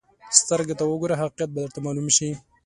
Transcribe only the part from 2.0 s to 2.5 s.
شي.